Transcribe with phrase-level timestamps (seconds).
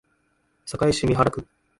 [0.65, 1.47] 堺市美原区